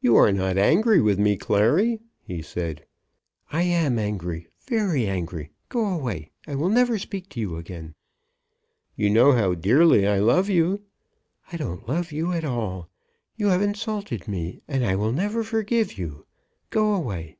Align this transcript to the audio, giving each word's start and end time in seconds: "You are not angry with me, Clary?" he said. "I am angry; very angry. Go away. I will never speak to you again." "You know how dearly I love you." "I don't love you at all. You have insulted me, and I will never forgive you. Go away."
"You 0.00 0.16
are 0.16 0.32
not 0.32 0.58
angry 0.58 1.00
with 1.00 1.20
me, 1.20 1.36
Clary?" 1.36 2.00
he 2.20 2.42
said. 2.42 2.84
"I 3.52 3.62
am 3.62 3.96
angry; 3.96 4.48
very 4.66 5.06
angry. 5.06 5.52
Go 5.68 5.86
away. 5.86 6.32
I 6.48 6.56
will 6.56 6.68
never 6.68 6.98
speak 6.98 7.28
to 7.28 7.40
you 7.40 7.54
again." 7.56 7.94
"You 8.96 9.08
know 9.08 9.30
how 9.34 9.54
dearly 9.54 10.04
I 10.04 10.18
love 10.18 10.48
you." 10.50 10.82
"I 11.52 11.56
don't 11.56 11.88
love 11.88 12.10
you 12.10 12.32
at 12.32 12.44
all. 12.44 12.88
You 13.36 13.46
have 13.46 13.62
insulted 13.62 14.26
me, 14.26 14.62
and 14.66 14.84
I 14.84 14.96
will 14.96 15.12
never 15.12 15.44
forgive 15.44 15.96
you. 15.96 16.26
Go 16.70 16.92
away." 16.92 17.36